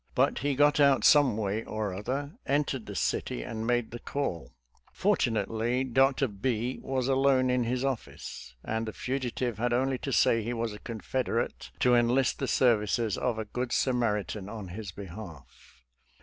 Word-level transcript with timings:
But 0.15 0.39
he 0.39 0.55
got 0.55 0.79
out 0.79 1.03
some 1.03 1.37
way 1.37 1.63
or 1.63 1.93
other, 1.93 2.31
entered 2.47 2.87
the 2.87 2.95
city, 2.95 3.43
and 3.43 3.67
made 3.67 3.91
the 3.91 3.99
call. 3.99 4.51
Fortu 4.91 5.31
nately, 5.31 5.83
Dr. 5.83 6.27
B 6.27 6.79
was 6.81 7.07
alone 7.07 7.51
in 7.51 7.65
his 7.65 7.85
office, 7.85 8.55
and 8.63 8.87
the 8.87 8.93
fugitiverhad 8.93 9.73
only 9.73 9.99
to 9.99 10.11
say 10.11 10.41
he 10.41 10.53
was 10.53 10.73
a 10.73 10.79
Confeder 10.79 11.45
ate,! 11.45 11.69
to 11.81 11.93
enlist 11.93 12.39
the 12.39 12.47
services 12.47 13.15
of 13.15 13.37
a 13.37 13.45
good 13.45 13.71
Samaritan 13.71 14.49
in 14.49 14.69
his 14.69 14.91
behalf. 14.91 15.83